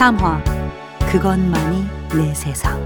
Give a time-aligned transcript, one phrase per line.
[0.00, 0.42] 3화
[1.12, 1.84] 그것만이
[2.16, 2.80] 내 세상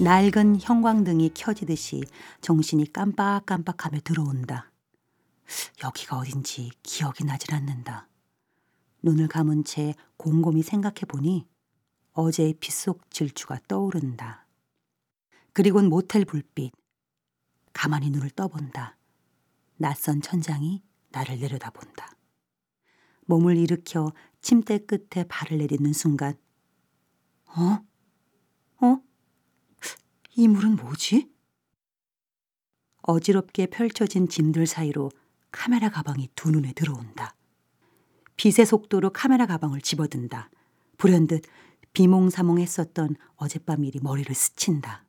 [0.00, 2.02] 낡은 형광등이 켜지듯이
[2.40, 4.72] 정신이 깜빡깜빡하며 들어온다.
[5.84, 8.08] 여기가 어딘지 기억이 나질 않는다.
[9.04, 11.46] 눈을 감은 채 곰곰이 생각해 보니
[12.14, 14.44] 어제의 빗속 질주가 떠오른다.
[15.52, 16.72] 그리곤 모텔 불빛.
[17.72, 18.96] 가만히 눈을 떠본다.
[19.76, 22.21] 낯선 천장이 나를 내려다본다.
[23.32, 26.34] 몸을 일으켜 침대 끝에 발을 내딛는 순간,
[27.46, 27.78] 어?
[28.84, 28.98] 어?
[30.36, 31.32] 이 물은 뭐지?
[33.02, 35.10] 어지럽게 펼쳐진 짐들 사이로
[35.50, 37.34] 카메라 가방이 두 눈에 들어온다.
[38.36, 40.50] 빛의 속도로 카메라 가방을 집어든다.
[40.98, 41.42] 불현듯
[41.94, 45.04] 비몽사몽했었던 어젯밤 일이 머리를 스친다.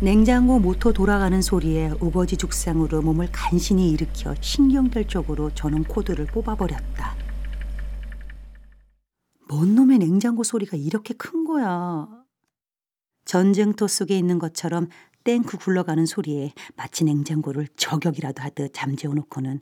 [0.00, 7.16] 냉장고 모터 돌아가는 소리에 우거지 죽상으로 몸을 간신히 일으켜 신경들 쪽으로 전원 코드를 뽑아버렸다.
[9.48, 12.08] 뭔 놈의 냉장고 소리가 이렇게 큰 거야.
[13.24, 14.88] 전쟁터 속에 있는 것처럼
[15.24, 19.60] 땡크 굴러가는 소리에 마치 냉장고를 저격이라도 하듯 잠재워 놓고는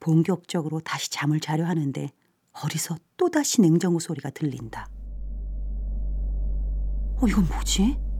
[0.00, 2.10] 본격적으로 다시 잠을 자려 하는데
[2.52, 4.88] 어디서 또다시 냉장고 소리가 들린다.
[7.20, 8.13] 어, 이건 뭐지?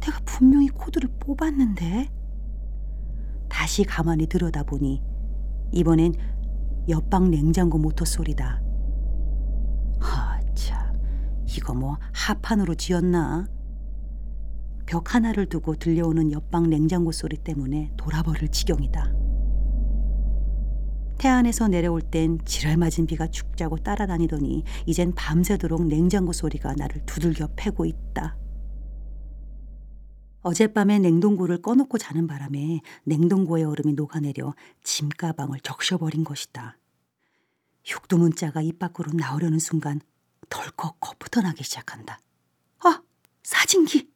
[0.00, 2.10] 내가 분명히 코드를 뽑았는데.
[3.48, 5.02] 다시 가만히 들여다보니
[5.72, 6.14] 이번엔
[6.88, 8.62] 옆방 냉장고 모터 소리다.
[10.00, 10.92] 하, 참.
[11.46, 13.46] 이거 뭐 하판으로 지었나?
[14.86, 19.12] 벽 하나를 두고 들려오는 옆방 냉장고 소리 때문에 돌아버릴 지경이다.
[21.18, 27.84] 태안에서 내려올 땐 지랄 맞은 비가 죽자고 따라다니더니 이젠 밤새도록 냉장고 소리가 나를 두들겨 패고
[27.84, 28.36] 있다.
[30.48, 36.78] 어젯밤에 냉동고를 꺼놓고 자는 바람에 냉동고의 얼음이 녹아내려 짐가방을 적셔버린 것이다.
[37.86, 40.00] 육두 문자가 입 밖으로 나오려는 순간
[40.48, 42.18] 덜컥 겁부터 나기 시작한다.
[42.80, 43.02] 아!
[43.42, 44.10] 사진기!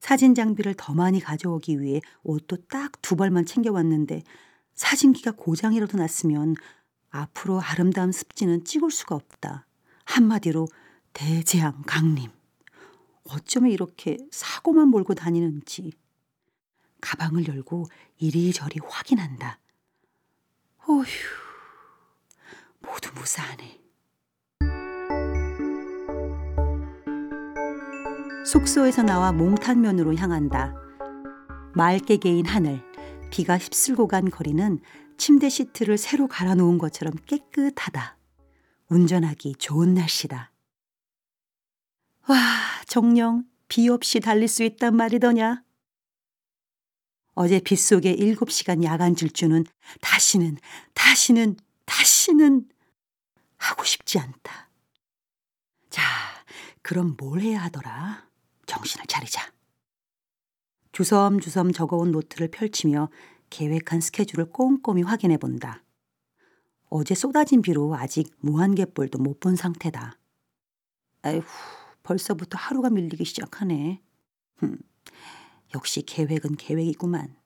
[0.00, 4.22] 사진 장비를 더 많이 가져오기 위해 옷도 딱 두 벌만 챙겨왔는데
[4.74, 6.54] 사진기가 고장이라도 났으면
[7.10, 9.66] 앞으로 아름다운 습지는 찍을 수가 없다.
[10.04, 10.68] 한마디로
[11.12, 12.35] 대재앙 강림.
[13.28, 15.92] 어쩌면 이렇게 사고만 몰고 다니는지.
[17.00, 17.86] 가방을 열고
[18.18, 19.60] 이리저리 확인한다.
[20.88, 21.04] 어휴,
[22.80, 23.80] 모두 무사하네.
[28.46, 30.74] 숙소에서 나와 몽탄면으로 향한다.
[31.74, 32.82] 맑게 개인 하늘,
[33.30, 34.78] 비가 휩쓸고 간 거리는
[35.18, 38.16] 침대 시트를 새로 갈아놓은 것처럼 깨끗하다.
[38.88, 40.52] 운전하기 좋은 날씨다.
[42.28, 42.36] 와,
[42.86, 45.62] 정령 비 없이 달릴 수 있단 말이더냐.
[47.34, 49.64] 어제 빗속에 일곱 시간 야간 질주는
[50.00, 50.56] 다시는,
[50.94, 52.68] 다시는, 다시는
[53.58, 54.70] 하고 싶지 않다.
[55.90, 56.02] 자,
[56.82, 58.28] 그럼 뭘 해야 하더라?
[58.66, 59.52] 정신을 차리자.
[60.92, 63.10] 주섬주섬 적어온 노트를 펼치며
[63.50, 65.82] 계획한 스케줄을 꼼꼼히 확인해 본다.
[66.88, 70.18] 어제 쏟아진 비로 아직 무한갯불도 못 본 상태다.
[71.22, 71.42] 아휴,
[72.06, 74.00] 벌써부터 하루가 밀리기 시작하네.
[74.58, 74.78] 흠,
[75.74, 77.36] 역시 계획은 계획이구만.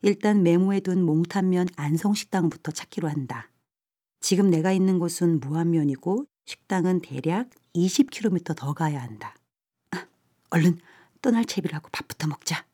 [0.00, 3.50] 일단 메모해둔 몽탄면 안성식당부터 찾기로 한다.
[4.20, 9.36] 지금 내가 있는 곳은 무한면이고 식당은 대략 20km 더 가야 한다.
[10.48, 10.78] 얼른
[11.20, 12.64] 떠날 채비를 하고 밥부터 먹자.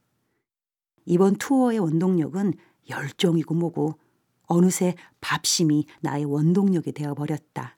[1.07, 2.55] 이번 투어의 원동력은
[2.89, 3.99] 열정이고 뭐고
[4.43, 7.77] 어느새 밥심이 나의 원동력이 되어버렸다.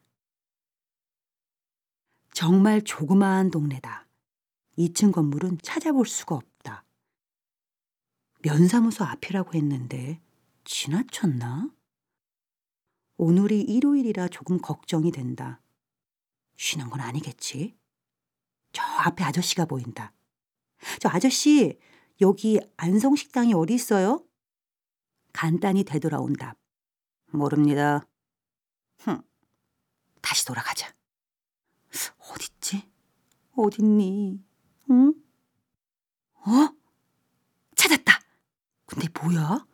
[2.34, 4.08] 정말 조그마한 동네다.
[4.76, 6.84] 2층 건물은 찾아볼 수가 없다.
[8.42, 10.20] 면사무소 앞이라고 했는데
[10.64, 11.70] 지나쳤나?
[13.16, 15.62] 오늘이 일요일이라 조금 걱정이 된다.
[16.56, 17.76] 쉬는 건 아니겠지?
[18.72, 20.12] 저 앞에 아저씨가 보인다.
[21.00, 21.78] 저 아저씨,
[22.20, 24.26] 여기 안성식당이 어디 있어요?
[25.32, 26.56] 간단히 되돌아온다.
[27.30, 28.04] 모릅니다.
[28.98, 29.22] 흠,
[30.20, 30.92] 다시 돌아가자.
[32.18, 32.88] 어딨지?
[33.56, 34.42] 어딨니?
[34.90, 35.14] 응?
[36.34, 36.74] 어?
[37.74, 38.20] 찾았다.
[38.86, 39.66] 근데 뭐야?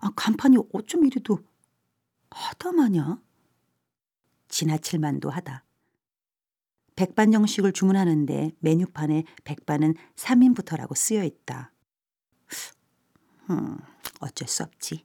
[0.00, 1.38] 아, 간판이 어쩜 이래도
[2.30, 3.20] 하다마냐?
[4.48, 5.64] 지나칠 만도 하다.
[6.96, 11.72] 백반 정식을 주문하는데 메뉴판에 백반은 3인부터라고 쓰여 있다.
[13.50, 13.78] 음,
[14.20, 15.02] 어쩔 수 없지.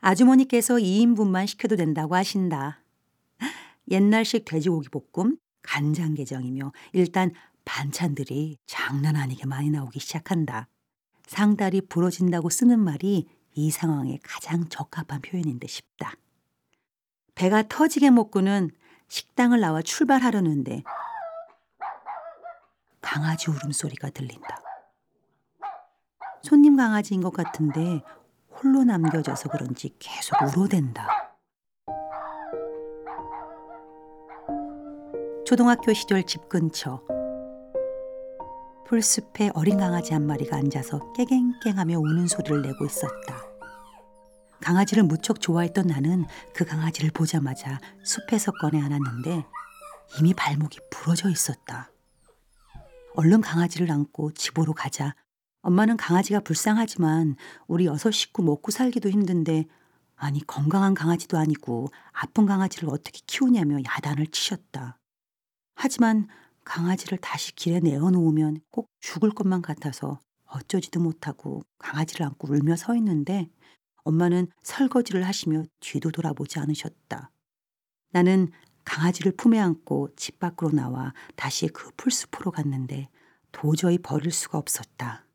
[0.00, 2.82] 아주머니께서 2인분만 시켜도 된다고 하신다.
[3.90, 7.32] 옛날식 돼지고기 볶음, 간장게장이며 일단
[7.64, 10.68] 반찬들이 장난 아니게 많이 나오기 시작한다.
[11.26, 16.14] 상다리 부러진다고 쓰는 말이 이 상황에 가장 적합한 표현인 듯 싶다.
[17.34, 18.70] 배가 터지게 먹고는
[19.08, 20.82] 식당을 나와 출발하려는데
[23.00, 24.60] 강아지 울음소리가 들린다.
[26.42, 28.02] 손님 강아지인 것 같은데
[28.50, 31.27] 홀로 남겨져서 그런지 계속 울어댄다.
[35.48, 37.02] 초등학교 시절 집 근처
[38.86, 43.46] 풀숲에 어린 강아지 한 마리가 앉아서 깨갱깽하며 우는 소리를 내고 있었다.
[44.60, 49.46] 강아지를 무척 좋아했던 나는 그 강아지를 보자마자 숲에서 꺼내 안았는데
[50.18, 51.90] 이미 발목이 부러져 있었다.
[53.14, 55.14] 얼른 강아지를 안고 집으로 가자
[55.62, 57.36] 엄마는 강아지가 불쌍하지만
[57.66, 59.64] 우리 여섯 식구 먹고 살기도 힘든데
[60.14, 64.97] 아니 건강한 강아지도 아니고 아픈 강아지를 어떻게 키우냐며 야단을 치셨다.
[65.80, 66.26] 하지만
[66.64, 73.48] 강아지를 다시 길에 내어놓으면 꼭 죽을 것만 같아서 어쩌지도 못하고 강아지를 안고 울며 서 있는데
[74.02, 77.30] 엄마는 설거지를 하시며 뒤도 돌아보지 않으셨다.
[78.10, 78.50] 나는
[78.84, 83.08] 강아지를 품에 안고 집 밖으로 나와 다시 그 풀숲으로 갔는데
[83.52, 85.26] 도저히 버릴 수가 없었다.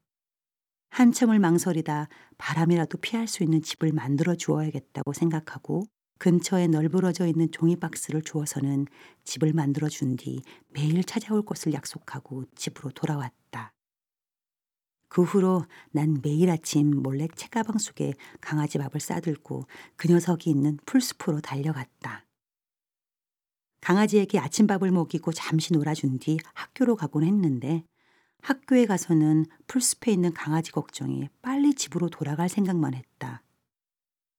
[0.90, 5.86] 한참을 망설이다 바람이라도 피할 수 있는 집을 만들어 주어야겠다고 생각하고
[6.20, 8.88] 근처에 널브러져 있는 종이 박스를 주어서는
[9.24, 13.74] 집을 만들어 준 뒤 매일 찾아올 것을 약속하고 집으로 돌아왔다.
[15.10, 21.42] 그 후로 난 매일 아침 몰래 책가방 속에 강아지 밥을 싸들고 그 녀석이 있는 풀숲으로
[21.42, 22.26] 달려갔다.
[23.82, 27.84] 강아지에게 아침밥을 먹이고 잠시 놀아준 뒤 학교로 가곤 했는데
[28.42, 33.43] 학교에 가서는 풀숲에 있는 강아지 걱정에 빨리 집으로 돌아갈 생각만 했다.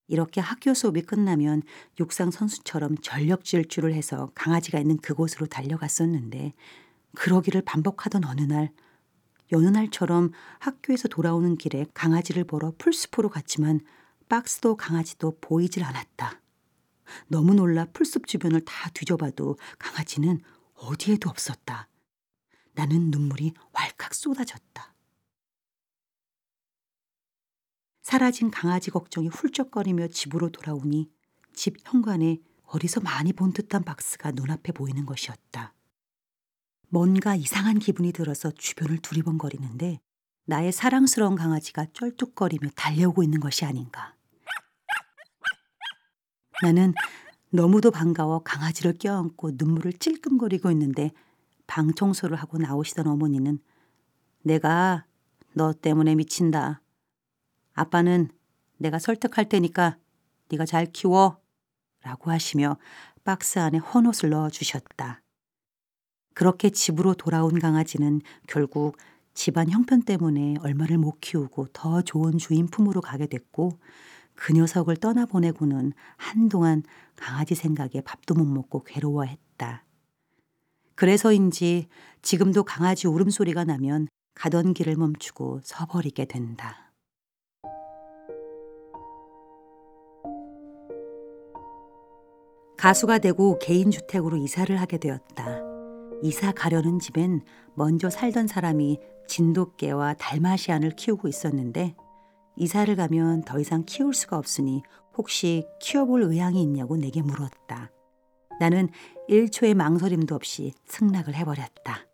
[0.07, 1.63] 이렇게 학교 수업이 끝나면
[1.99, 6.53] 육상 선수처럼 전력 질주를 해서 강아지가 있는 그곳으로 달려갔었는데
[7.15, 8.71] 그러기를 반복하던 어느 날
[9.53, 13.81] 여느 날처럼 학교에서 돌아오는 길에 강아지를 보러 풀숲으로 갔지만
[14.29, 16.41] 박스도 강아지도 보이질 않았다.
[17.29, 20.41] 너무 놀라 풀숲 주변을 다 뒤져봐도 강아지는
[20.75, 21.89] 어디에도 없었다.
[22.73, 24.94] 나는 눈물이 왈칵 쏟아졌다.
[28.05, 31.11] 사라진 강아지 걱정이 훌쩍거리며 집으로 돌아오니
[31.55, 35.73] 집 현관에 어디서 많이 본 듯한 박스가 눈앞에 보이는 것이었다.
[36.91, 40.01] 뭔가 이상한 기분이 들어서 주변을 두리번거리는데
[40.45, 44.15] 나의 사랑스러운 강아지가 쩔뚝거리며 달려오고 있는 것이 아닌가.
[46.63, 46.93] 나는
[47.49, 51.11] 너무도 반가워 강아지를 껴안고 눈물을 찔끔거리고 있는데
[51.67, 53.61] 방 청소를 하고 나오시던 어머니는
[54.43, 55.07] 내가
[55.55, 56.83] 너 때문에 미친다.
[57.75, 58.31] 아빠는
[58.79, 59.99] 내가 설득할 테니까
[60.51, 61.41] 네가 잘 키워
[62.03, 62.77] 라고 하시며
[63.25, 65.23] 박스 안에 헌옷을 넣어 주셨다.
[66.35, 68.97] 그렇게 집으로 돌아온 강아지는 결국
[69.35, 73.79] 집안 형편 때문에 얼마를 못 키우고 더 좋은 주인 품으로 가게 됐고
[74.35, 76.83] 그 녀석을 떠나보내고는 한동안
[77.17, 79.85] 강아지 생각에 밥도 못 먹고 괴로워했다.
[80.97, 81.89] 그래서인지
[82.23, 86.84] 지금도 강아지 울음소리가 나면 가던 길을 멈추고 서버리게 된다.
[92.85, 95.63] 가수가 되고 개인주택으로 이사를 하게 되었다.
[96.23, 97.41] 이사 가려는 집엔
[97.75, 101.97] 먼저 살던 사람이 진돗개와 달마시안을 키우고 있었는데
[102.57, 104.83] 이사를 가면 더 이상 키울 수가 없으니
[105.17, 107.91] 혹시 키워볼 의향이 있냐고 내게 물었다.
[108.61, 108.91] 나는
[109.31, 112.07] 1초의 망설임도 없이 승낙을 해버렸다.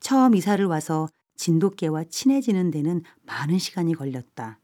[0.00, 4.58] 처음 이사를 와서 진돗개와 친해지는 데는 많은 시간이 걸렸다.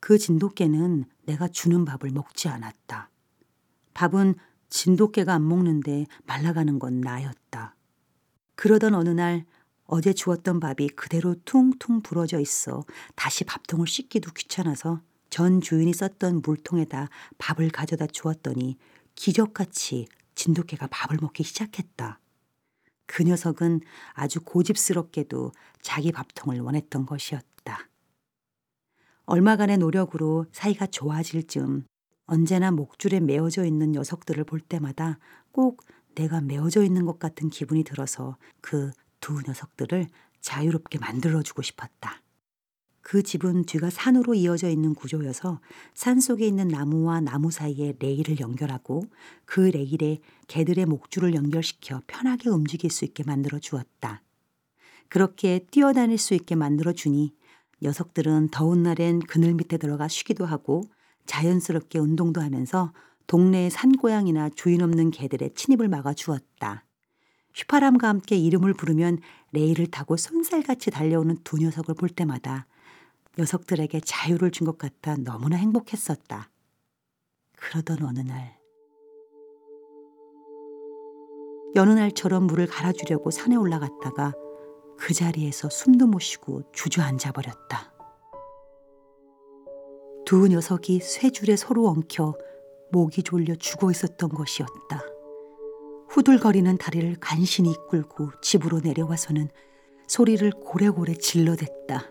[0.00, 3.10] 그 진돗개는 내가 주는 밥을 먹지 않았다.
[3.94, 4.34] 밥은
[4.70, 7.76] 진돗개가 안 먹는데 말라가는 건 나였다.
[8.54, 9.44] 그러던 어느 날
[9.84, 12.84] 어제 주었던 밥이 그대로 퉁퉁 부러져 있어
[13.16, 18.76] 다시 밥통을 씻기도 귀찮아서 전 주인이 썼던 물통에다 밥을 가져다 주었더니
[19.16, 22.20] 기적같이 진돗개가 밥을 먹기 시작했다.
[23.06, 23.80] 그 녀석은
[24.12, 25.52] 아주 고집스럽게도
[25.82, 27.49] 자기 밥통을 원했던 것이었다.
[29.30, 31.84] 얼마간의 노력으로 사이가 좋아질 즈음
[32.26, 35.18] 언제나 목줄에 메어져 있는 녀석들을 볼 때마다
[35.52, 35.82] 꼭
[36.14, 40.08] 내가 메어져 있는 것 같은 기분이 들어서 그 두 녀석들을
[40.40, 42.22] 자유롭게 만들어주고 싶었다.
[43.02, 45.60] 그 집은 뒤가 산으로 이어져 있는 구조여서
[45.94, 49.04] 산 속에 있는 나무와 나무 사이에 레일을 연결하고
[49.44, 54.22] 그 레일에 개들의 목줄을 연결시켜 편하게 움직일 수 있게 만들어 주었다.
[55.08, 57.34] 그렇게 뛰어다닐 수 있게 만들어 주니
[57.82, 60.82] 녀석들은 더운 날엔 그늘 밑에 들어가 쉬기도 하고
[61.26, 62.92] 자연스럽게 운동도 하면서
[63.26, 66.84] 동네의 산고양이나 주인 없는 개들의 침입을 막아 주었다.
[67.54, 69.18] 휘파람과 함께 이름을 부르면
[69.52, 72.66] 레일을 타고 손살같이 달려오는 두 녀석을 볼 때마다
[73.38, 76.50] 녀석들에게 자유를 준 것 같아 너무나 행복했었다.
[77.56, 78.58] 그러던 어느 날
[81.76, 84.32] 여느 날처럼 물을 갈아주려고 산에 올라갔다가
[85.00, 87.92] 그 자리에서 숨도 못 쉬고 주저앉아 버렸다.
[90.26, 92.34] 두 녀석이 쇠줄에 서로 엉켜
[92.92, 95.02] 목이 졸려 죽어 있었던 것이었다.
[96.10, 99.48] 후들거리는 다리를 간신히 이끌고 집으로 내려와서는
[100.06, 102.04] 소리를 고래고래 질러댔다.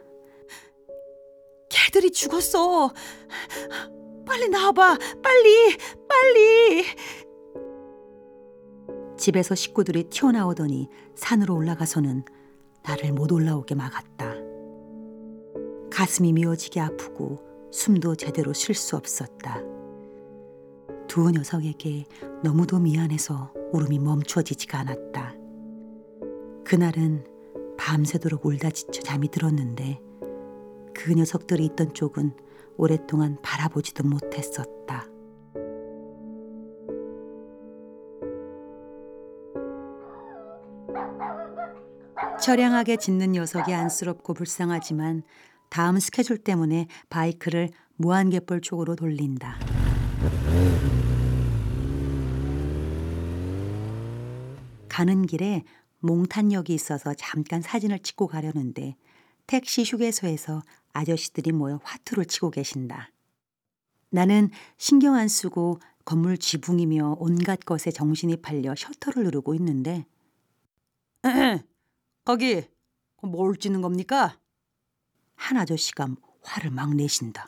[1.69, 2.91] 개들이 죽었어.
[4.25, 4.98] 빨리 나와봐.
[5.22, 5.77] 빨리,
[6.08, 6.86] 빨리.
[9.17, 12.24] 집에서 식구들이 튀어나오더니 산으로 올라가서는
[12.83, 14.36] 나를 못 올라오게 막았다.
[15.91, 17.39] 가슴이 미어지게 아프고
[17.71, 19.62] 숨도 제대로 쉴 수 없었다.
[21.07, 22.05] 두 녀석에게
[22.43, 25.36] 너무도 미안해서 울음이 멈춰지지가 않았다.
[26.63, 27.25] 그날은
[27.77, 30.00] 밤새도록 울다 지쳐 잠이 들었는데
[30.93, 32.33] 그 녀석들이 있던 쪽은
[32.77, 35.07] 오랫동안 바라보지도 못했었다.
[42.39, 45.24] 처량하게 짖는 녀석이 안쓰럽고 불쌍하지만
[45.69, 49.60] 다음 스케줄 때문에 바이크를 무한갯벌 쪽으로 돌린다.
[54.88, 55.63] 가는 길에
[56.00, 58.96] 몽탄역이 있어서 잠깐 사진을 찍고 가려는데
[59.48, 60.62] 택시 휴게소에서
[60.93, 63.12] 아저씨들이 모여 화투를 치고 계신다.
[64.12, 70.05] 나는 신경 안 쓰고 건물 지붕이며 온갖 것에 정신이 팔려 셔터를 누르고 있는데
[72.29, 72.62] 거기
[73.24, 74.39] 뭘 찍는 겁니까?
[75.33, 76.09] 한 아저씨가
[76.43, 77.48] 화를 막 내신다.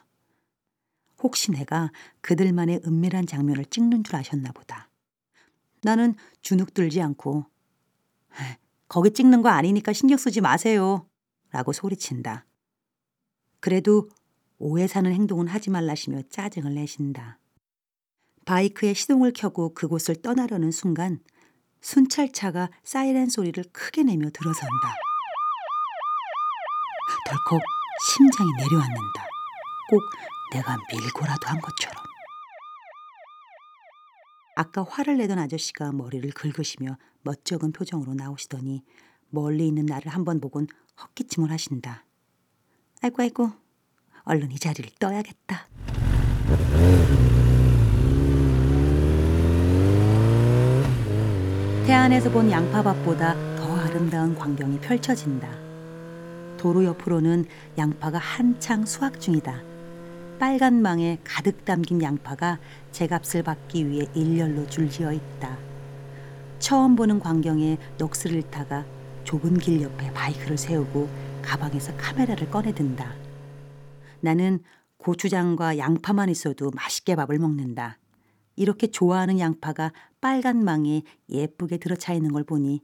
[1.21, 4.89] 혹시 내가 그들만의 은밀한 장면을 찍는 줄 아셨나 보다.
[5.83, 7.45] 나는 주눅 들지 않고
[8.87, 11.07] 거기 찍는 거 아니니까 신경 쓰지 마세요.
[11.51, 12.47] 라고 소리친다.
[13.59, 14.09] 그래도
[14.57, 17.37] 오해 사는 행동은 하지 말라시며 짜증을 내신다.
[18.45, 21.19] 바이크에 시동을 켜고 그곳을 떠나려는 순간
[21.81, 24.95] 순찰차가 사이렌 소리를 크게 내며 들어선다.
[27.27, 27.61] 덜컥
[28.09, 29.27] 심장이 내려앉는다.
[29.89, 30.01] 꼭
[30.53, 32.03] 내가 밀고라도 한 것처럼.
[34.55, 38.83] 아까 화를 내던 아저씨가 머리를 긁으시며 멋쩍은 표정으로 나오시더니
[39.29, 40.67] 멀리 있는 나를 한번 보곤
[41.01, 42.05] 헛기침을 하신다.
[43.01, 43.51] 아이고 아이고
[44.23, 45.67] 얼른 이 자리를 떠야겠다.
[51.85, 55.49] 태안에서 본 양파밭보다 더 아름다운 광경이 펼쳐진다.
[56.57, 57.45] 도로 옆으로는
[57.77, 59.61] 양파가 한창 수확 중이다.
[60.39, 62.59] 빨간 망에 가득 담긴 양파가
[62.91, 65.57] 제 값을 받기 위해 일렬로 줄지어 있다.
[66.59, 68.85] 처음 보는 광경에 넋을 잃다가
[69.23, 71.09] 좁은 길 옆에 바이크를 세우고
[71.41, 73.11] 가방에서 카메라를 꺼내든다.
[74.19, 74.59] 나는
[74.97, 77.97] 고추장과 양파만 있어도 맛있게 밥을 먹는다.
[78.55, 82.81] 이렇게 좋아하는 양파가 빨간 망에 예쁘게 들어차 있는 걸 보니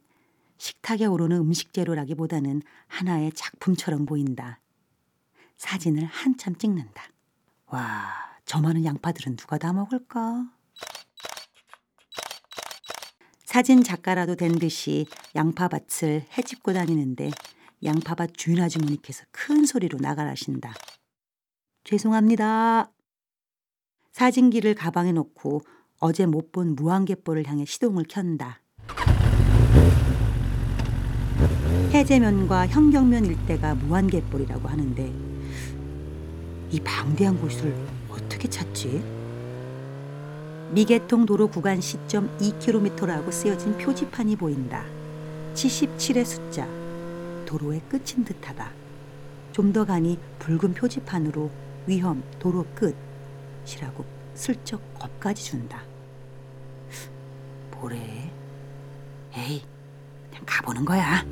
[0.58, 4.60] 식탁에 오르는 음식 재료라기보다는 하나의 작품처럼 보인다.
[5.58, 7.04] 사진을 한참 찍는다.
[7.68, 8.14] 와,
[8.46, 10.52] 저 많은 양파들은 누가 다 먹을까?
[13.46, 15.06] 사진 작가라도 된 듯이
[15.36, 17.32] 양파밭을 해집고 다니는데
[17.84, 20.74] 양파밭 주인 아주머니께서 큰 소리로 나가라신다.
[21.84, 22.92] 죄송합니다.
[24.22, 25.62] 사진기를 가방에 놓고
[26.00, 28.62] 어제 못 본 무한갯벌을 향해 시동을 켠다.
[31.92, 35.14] 해제면과 현경면 일대가 무한갯벌이라고 하는데
[36.72, 37.76] 이 방대한 곳을
[38.10, 39.04] 어떻게 찾지?
[40.72, 44.84] 미개통 도로 구간 시점 2km라고 쓰여진 표지판이 보인다.
[45.54, 46.68] 77의 숫자.
[47.46, 48.72] 도로의 끝인 듯하다.
[49.52, 51.52] 좀 더 가니 붉은 표지판으로
[51.86, 52.96] 위험 도로 끝
[53.76, 55.82] 이라고 슬쩍 겁까지 준다.
[57.72, 58.32] 뭐래?
[59.36, 59.64] 에이,
[60.30, 61.24] 그냥 가보는 거야.